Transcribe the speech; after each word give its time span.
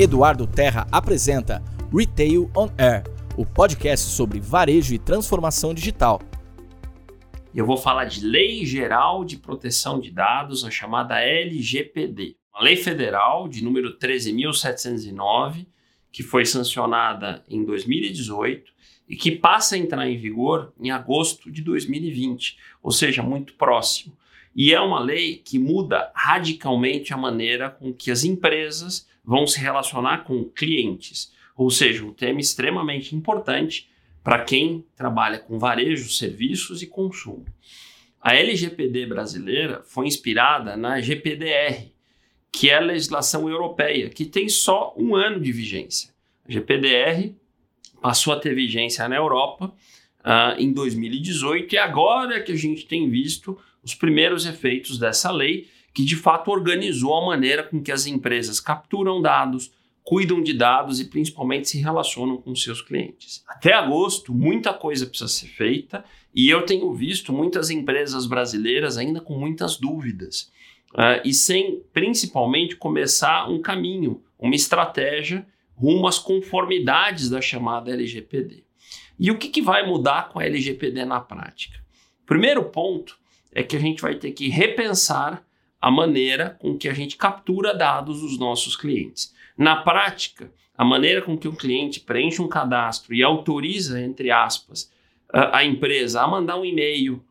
Eduardo 0.00 0.46
Terra 0.46 0.86
apresenta 0.92 1.60
Retail 1.92 2.48
on 2.56 2.70
Air, 2.78 3.02
o 3.36 3.44
podcast 3.44 4.06
sobre 4.06 4.38
varejo 4.38 4.94
e 4.94 4.98
transformação 4.98 5.74
digital. 5.74 6.22
Eu 7.52 7.66
vou 7.66 7.76
falar 7.76 8.04
de 8.04 8.24
Lei 8.24 8.64
Geral 8.64 9.24
de 9.24 9.36
Proteção 9.36 9.98
de 9.98 10.12
Dados, 10.12 10.64
a 10.64 10.70
chamada 10.70 11.20
LGPD, 11.20 12.36
uma 12.54 12.62
lei 12.62 12.76
federal 12.76 13.48
de 13.48 13.64
número 13.64 13.98
13.709, 13.98 15.66
que 16.12 16.22
foi 16.22 16.44
sancionada 16.44 17.44
em 17.48 17.64
2018 17.64 18.70
e 19.08 19.16
que 19.16 19.32
passa 19.32 19.74
a 19.74 19.78
entrar 19.78 20.08
em 20.08 20.16
vigor 20.16 20.72
em 20.80 20.92
agosto 20.92 21.50
de 21.50 21.60
2020, 21.60 22.56
ou 22.80 22.92
seja, 22.92 23.20
muito 23.20 23.54
próximo. 23.54 24.16
E 24.60 24.74
é 24.74 24.80
uma 24.80 24.98
lei 24.98 25.36
que 25.36 25.56
muda 25.56 26.10
radicalmente 26.12 27.14
a 27.14 27.16
maneira 27.16 27.70
com 27.70 27.94
que 27.94 28.10
as 28.10 28.24
empresas 28.24 29.06
vão 29.24 29.46
se 29.46 29.60
relacionar 29.60 30.24
com 30.24 30.42
clientes. 30.46 31.32
Ou 31.56 31.70
seja, 31.70 32.04
um 32.04 32.12
tema 32.12 32.40
extremamente 32.40 33.14
importante 33.14 33.88
para 34.20 34.42
quem 34.42 34.84
trabalha 34.96 35.38
com 35.38 35.60
varejo, 35.60 36.10
serviços 36.10 36.82
e 36.82 36.88
consumo. 36.88 37.46
A 38.20 38.34
LGPD 38.34 39.06
brasileira 39.06 39.80
foi 39.84 40.08
inspirada 40.08 40.76
na 40.76 41.00
GPDR, 41.00 41.92
que 42.50 42.68
é 42.68 42.78
a 42.78 42.80
legislação 42.80 43.48
europeia, 43.48 44.10
que 44.10 44.24
tem 44.24 44.48
só 44.48 44.92
um 44.98 45.14
ano 45.14 45.38
de 45.38 45.52
vigência. 45.52 46.12
A 46.44 46.50
GPDR 46.50 47.32
passou 48.02 48.32
a 48.32 48.40
ter 48.40 48.56
vigência 48.56 49.08
na 49.08 49.14
Europa 49.14 49.72
uh, 50.28 50.60
em 50.60 50.70
2018 50.70 51.74
e 51.74 51.78
agora 51.78 52.36
é 52.36 52.40
que 52.40 52.52
a 52.52 52.56
gente 52.56 52.86
tem 52.86 53.08
visto 53.08 53.58
os 53.82 53.94
primeiros 53.94 54.44
efeitos 54.44 54.98
dessa 54.98 55.32
lei, 55.32 55.68
que 55.94 56.04
de 56.04 56.14
fato 56.14 56.50
organizou 56.50 57.14
a 57.16 57.26
maneira 57.26 57.62
com 57.62 57.82
que 57.82 57.90
as 57.90 58.06
empresas 58.06 58.60
capturam 58.60 59.22
dados, 59.22 59.72
cuidam 60.04 60.42
de 60.42 60.52
dados 60.52 61.00
e 61.00 61.06
principalmente 61.06 61.70
se 61.70 61.78
relacionam 61.78 62.36
com 62.36 62.54
seus 62.54 62.82
clientes. 62.82 63.42
Até 63.48 63.72
agosto, 63.72 64.34
muita 64.34 64.74
coisa 64.74 65.06
precisa 65.06 65.28
ser 65.28 65.46
feita 65.46 66.04
e 66.34 66.50
eu 66.50 66.66
tenho 66.66 66.92
visto 66.92 67.32
muitas 67.32 67.70
empresas 67.70 68.26
brasileiras 68.26 68.98
ainda 68.98 69.20
com 69.20 69.38
muitas 69.38 69.76
dúvidas 69.76 70.52
uh, 70.92 71.20
e 71.24 71.32
sem 71.32 71.82
principalmente 71.92 72.76
começar 72.76 73.48
um 73.48 73.60
caminho, 73.60 74.22
uma 74.38 74.54
estratégia 74.54 75.46
rumo 75.74 76.06
às 76.06 76.18
conformidades 76.18 77.30
da 77.30 77.40
chamada 77.40 77.92
LGPD. 77.92 78.67
E 79.18 79.30
o 79.30 79.38
que, 79.38 79.48
que 79.48 79.62
vai 79.62 79.86
mudar 79.86 80.28
com 80.28 80.38
a 80.38 80.44
LGPD 80.44 81.04
na 81.04 81.20
prática? 81.20 81.78
Primeiro 82.26 82.64
ponto 82.64 83.18
é 83.52 83.62
que 83.62 83.76
a 83.76 83.80
gente 83.80 84.02
vai 84.02 84.14
ter 84.14 84.32
que 84.32 84.48
repensar 84.48 85.44
a 85.80 85.90
maneira 85.90 86.56
com 86.60 86.76
que 86.76 86.88
a 86.88 86.92
gente 86.92 87.16
captura 87.16 87.74
dados 87.74 88.20
dos 88.20 88.38
nossos 88.38 88.76
clientes. 88.76 89.34
Na 89.56 89.76
prática, 89.76 90.52
a 90.76 90.84
maneira 90.84 91.22
com 91.22 91.36
que 91.36 91.48
um 91.48 91.54
cliente 91.54 92.00
preenche 92.00 92.40
um 92.40 92.48
cadastro 92.48 93.14
e 93.14 93.22
autoriza, 93.22 94.00
entre 94.00 94.30
aspas, 94.30 94.92
a, 95.32 95.58
a 95.58 95.64
empresa 95.64 96.22
a 96.22 96.28
mandar 96.28 96.58
um 96.58 96.64
e-mail, 96.64 97.24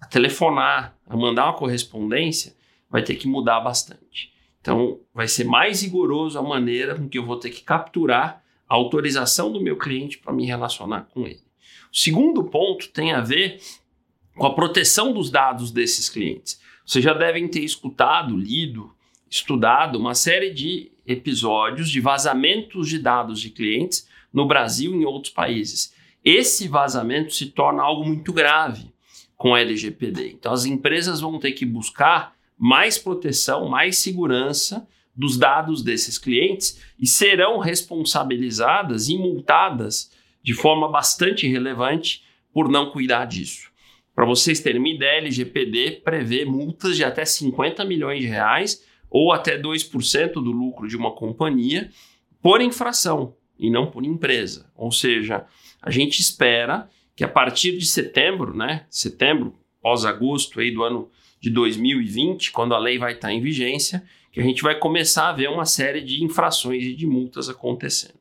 a 0.00 0.06
telefonar, 0.06 0.96
a 1.06 1.16
mandar 1.16 1.46
uma 1.46 1.54
correspondência, 1.54 2.54
vai 2.90 3.02
ter 3.02 3.14
que 3.14 3.26
mudar 3.26 3.60
bastante. 3.60 4.32
Então, 4.60 5.00
vai 5.14 5.26
ser 5.26 5.44
mais 5.44 5.82
rigoroso 5.82 6.38
a 6.38 6.42
maneira 6.42 6.94
com 6.94 7.08
que 7.08 7.18
eu 7.18 7.24
vou 7.24 7.36
ter 7.36 7.50
que 7.50 7.62
capturar 7.62 8.41
a 8.72 8.74
autorização 8.74 9.52
do 9.52 9.60
meu 9.60 9.76
cliente 9.76 10.16
para 10.16 10.32
me 10.32 10.46
relacionar 10.46 11.02
com 11.12 11.26
ele. 11.26 11.42
O 11.92 11.96
segundo 11.96 12.42
ponto 12.44 12.88
tem 12.88 13.12
a 13.12 13.20
ver 13.20 13.60
com 14.34 14.46
a 14.46 14.54
proteção 14.54 15.12
dos 15.12 15.30
dados 15.30 15.70
desses 15.70 16.08
clientes. 16.08 16.58
Vocês 16.86 17.04
já 17.04 17.12
devem 17.12 17.46
ter 17.46 17.60
escutado, 17.60 18.34
lido, 18.34 18.90
estudado 19.28 19.98
uma 19.98 20.14
série 20.14 20.54
de 20.54 20.90
episódios 21.06 21.90
de 21.90 22.00
vazamentos 22.00 22.88
de 22.88 22.98
dados 22.98 23.42
de 23.42 23.50
clientes 23.50 24.08
no 24.32 24.46
Brasil 24.46 24.94
e 24.94 25.02
em 25.02 25.04
outros 25.04 25.34
países. 25.34 25.94
Esse 26.24 26.66
vazamento 26.66 27.34
se 27.34 27.50
torna 27.50 27.82
algo 27.82 28.06
muito 28.06 28.32
grave 28.32 28.90
com 29.36 29.54
a 29.54 29.60
LGPD. 29.60 30.30
Então, 30.30 30.50
as 30.50 30.64
empresas 30.64 31.20
vão 31.20 31.38
ter 31.38 31.52
que 31.52 31.66
buscar 31.66 32.34
mais 32.56 32.96
proteção, 32.96 33.68
mais 33.68 33.98
segurança 33.98 34.88
dos 35.14 35.36
dados 35.36 35.82
desses 35.82 36.18
clientes 36.18 36.80
e 36.98 37.06
serão 37.06 37.58
responsabilizadas 37.58 39.08
e 39.08 39.18
multadas 39.18 40.10
de 40.42 40.54
forma 40.54 40.88
bastante 40.88 41.46
relevante 41.46 42.24
por 42.52 42.68
não 42.68 42.90
cuidar 42.90 43.26
disso. 43.26 43.70
Para 44.14 44.26
vocês 44.26 44.60
terem 44.60 44.78
uma 44.78 44.88
ideia, 44.88 45.18
LGPD 45.18 46.02
prevê 46.04 46.44
multas 46.44 46.96
de 46.96 47.04
até 47.04 47.24
50 47.24 47.84
milhões 47.84 48.20
de 48.20 48.26
reais 48.26 48.84
ou 49.10 49.32
até 49.32 49.58
2% 49.58 50.32
do 50.34 50.50
lucro 50.50 50.88
de 50.88 50.96
uma 50.96 51.12
companhia 51.12 51.90
por 52.42 52.60
infração 52.60 53.34
e 53.58 53.70
não 53.70 53.90
por 53.90 54.04
empresa. 54.04 54.70
Ou 54.74 54.90
seja, 54.90 55.46
a 55.80 55.90
gente 55.90 56.20
espera 56.20 56.88
que 57.14 57.24
a 57.24 57.28
partir 57.28 57.76
de 57.78 57.86
setembro, 57.86 58.56
né, 58.56 58.86
setembro, 58.90 59.54
pós-agosto 59.80 60.60
aí 60.60 60.70
do 60.70 60.82
ano 60.82 61.10
de 61.40 61.50
2020, 61.50 62.52
quando 62.52 62.74
a 62.74 62.78
lei 62.78 62.98
vai 62.98 63.12
estar 63.12 63.32
em 63.32 63.40
vigência, 63.40 64.02
que 64.32 64.40
a 64.40 64.42
gente 64.42 64.62
vai 64.62 64.78
começar 64.78 65.28
a 65.28 65.32
ver 65.32 65.48
uma 65.48 65.66
série 65.66 66.00
de 66.00 66.24
infrações 66.24 66.82
e 66.82 66.94
de 66.94 67.06
multas 67.06 67.50
acontecendo. 67.50 68.18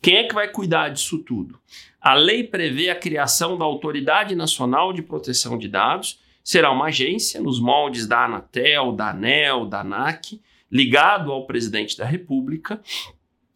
Quem 0.00 0.16
é 0.16 0.24
que 0.24 0.34
vai 0.34 0.48
cuidar 0.48 0.88
disso 0.88 1.18
tudo? 1.18 1.58
A 2.00 2.14
lei 2.14 2.44
prevê 2.44 2.88
a 2.88 2.94
criação 2.94 3.58
da 3.58 3.64
Autoridade 3.64 4.34
Nacional 4.34 4.92
de 4.92 5.02
Proteção 5.02 5.58
de 5.58 5.68
Dados, 5.68 6.18
será 6.42 6.70
uma 6.70 6.86
agência 6.86 7.40
nos 7.40 7.60
moldes 7.60 8.06
da 8.06 8.24
Anatel, 8.24 8.92
da 8.92 9.10
ANEL, 9.10 9.66
da 9.66 9.80
ANAC, 9.80 10.40
ligado 10.70 11.32
ao 11.32 11.46
presidente 11.46 11.98
da 11.98 12.06
República 12.06 12.80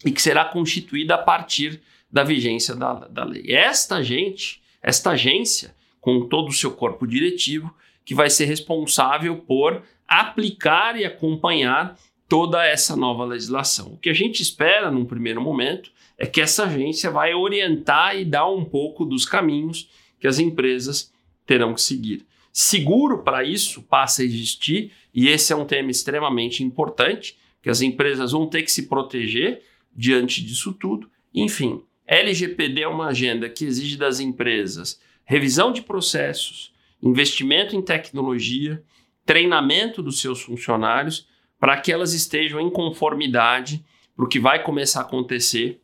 e 0.05 0.11
que 0.11 0.21
será 0.21 0.45
constituída 0.45 1.15
a 1.15 1.19
partir 1.19 1.81
da 2.11 2.23
vigência 2.23 2.75
da, 2.75 2.93
da 3.09 3.25
lei. 3.25 3.45
Esta 3.49 4.03
gente, 4.03 4.61
esta 4.83 5.13
agência, 5.13 5.75
com 6.01 6.29
todo 6.29 6.49
o 6.49 6.53
seu 6.53 6.73
corpo 6.73 7.07
diretivo, 7.07 7.75
que 8.05 8.15
vai 8.15 8.29
ser 8.29 8.45
responsável 8.45 9.39
por 9.39 9.83
aplicar 10.09 10.99
e 10.99 11.05
acompanhar 11.05 11.99
toda 12.29 12.65
essa 12.65 12.97
nova 12.97 13.25
legislação. 13.25 13.95
O 13.95 13.99
que 13.99 14.11
a 14.11 14.15
gente 14.15 14.43
espera 14.43 14.91
num 14.91 15.05
primeiro 15.05 15.41
momento 15.41 15.91
é 16.17 16.27
que 16.27 16.41
essa 16.41 16.65
agência 16.65 17.11
vai 17.11 17.35
orientar 17.35 18.17
e 18.17 18.25
dar 18.25 18.49
um 18.49 18.65
pouco 18.65 19.05
dos 19.05 19.25
caminhos 19.25 19.89
que 20.19 20.27
as 20.27 20.39
empresas 20.39 21.13
terão 21.47 21.75
que 21.75 21.83
seguir. 21.83 22.25
Seguro 22.53 23.23
para 23.23 23.45
isso 23.45 23.83
passa 23.83 24.23
a 24.23 24.25
existir, 24.25 24.93
e 25.13 25.29
esse 25.29 25.53
é 25.53 25.57
um 25.57 25.65
tema 25.65 25.91
extremamente 25.91 26.63
importante, 26.63 27.37
que 27.61 27.69
as 27.69 27.81
empresas 27.81 28.33
vão 28.33 28.47
ter 28.47 28.63
que 28.63 28.71
se 28.71 28.87
proteger 28.89 29.63
diante 29.95 30.43
disso 30.43 30.73
tudo. 30.73 31.11
Enfim, 31.35 31.83
LGPD 32.07 32.83
é 32.83 32.89
uma 32.89 33.07
agenda 33.07 33.49
que 33.49 33.65
exige 33.65 33.97
das 33.97 34.21
empresas 34.21 35.01
revisão 35.25 35.73
de 35.73 35.83
processos, 35.83 36.73
investimento 37.03 37.75
em 37.75 37.83
tecnologia, 37.83 38.83
treinamento 39.25 40.03
dos 40.03 40.21
seus 40.21 40.43
funcionários 40.43 41.29
para 41.59 41.81
que 41.81 41.91
elas 41.91 42.13
estejam 42.13 42.61
em 42.61 42.71
conformidade 42.71 43.85
para 44.15 44.25
o 44.25 44.29
que 44.29 44.39
vai 44.39 44.63
começar 44.63 45.01
a 45.01 45.03
acontecer 45.05 45.81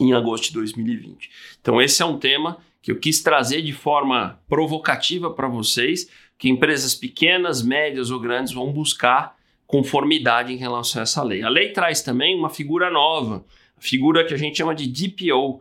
em 0.00 0.12
agosto 0.12 0.48
de 0.48 0.54
2020. 0.54 1.30
Então, 1.60 1.80
esse 1.80 2.02
é 2.02 2.04
um 2.04 2.18
tema 2.18 2.58
que 2.80 2.90
eu 2.90 2.98
quis 2.98 3.22
trazer 3.22 3.62
de 3.62 3.72
forma 3.72 4.40
provocativa 4.48 5.30
para 5.30 5.46
vocês, 5.46 6.10
que 6.36 6.48
empresas 6.48 6.94
pequenas, 6.94 7.62
médias 7.62 8.10
ou 8.10 8.18
grandes 8.18 8.52
vão 8.52 8.72
buscar 8.72 9.36
conformidade 9.66 10.52
em 10.52 10.56
relação 10.56 11.00
a 11.00 11.04
essa 11.04 11.22
lei. 11.22 11.42
A 11.42 11.48
lei 11.48 11.72
traz 11.72 12.02
também 12.02 12.36
uma 12.36 12.50
figura 12.50 12.90
nova, 12.90 13.44
a 13.76 13.80
figura 13.80 14.24
que 14.24 14.34
a 14.34 14.36
gente 14.36 14.58
chama 14.58 14.74
de 14.74 14.86
DPO, 14.88 15.60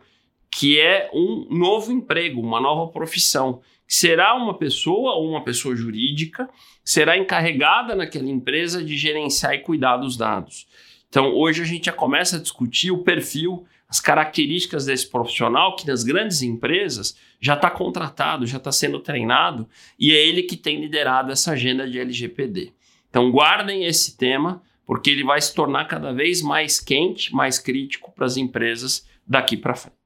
que 0.51 0.79
é 0.79 1.09
um 1.13 1.47
novo 1.49 1.91
emprego, 1.91 2.41
uma 2.41 2.59
nova 2.59 2.91
profissão, 2.91 3.61
será 3.87 4.35
uma 4.35 4.57
pessoa 4.57 5.13
ou 5.15 5.29
uma 5.29 5.43
pessoa 5.43 5.75
jurídica 5.75 6.49
será 6.83 7.17
encarregada 7.17 7.95
naquela 7.95 8.29
empresa 8.29 8.83
de 8.83 8.97
gerenciar 8.97 9.53
e 9.53 9.59
cuidar 9.59 9.97
dos 9.97 10.17
dados. 10.17 10.67
Então, 11.09 11.33
hoje 11.33 11.61
a 11.61 11.65
gente 11.65 11.85
já 11.85 11.91
começa 11.91 12.37
a 12.37 12.39
discutir 12.39 12.91
o 12.91 13.03
perfil, 13.03 13.65
as 13.87 13.99
características 13.99 14.85
desse 14.85 15.09
profissional 15.09 15.75
que 15.75 15.85
nas 15.85 16.03
grandes 16.03 16.41
empresas 16.41 17.17
já 17.39 17.53
está 17.53 17.69
contratado, 17.69 18.47
já 18.47 18.57
está 18.57 18.71
sendo 18.71 18.99
treinado 18.99 19.67
e 19.99 20.11
é 20.11 20.25
ele 20.25 20.43
que 20.43 20.55
tem 20.55 20.79
liderado 20.79 21.31
essa 21.31 21.51
agenda 21.51 21.89
de 21.89 21.99
LGPD. 21.99 22.71
Então, 23.09 23.29
guardem 23.29 23.83
esse 23.83 24.17
tema, 24.17 24.61
porque 24.85 25.09
ele 25.09 25.23
vai 25.23 25.41
se 25.41 25.53
tornar 25.53 25.85
cada 25.85 26.13
vez 26.13 26.41
mais 26.41 26.79
quente, 26.79 27.35
mais 27.35 27.59
crítico 27.59 28.13
para 28.13 28.25
as 28.25 28.37
empresas 28.37 29.05
daqui 29.27 29.57
para 29.57 29.75
frente. 29.75 30.00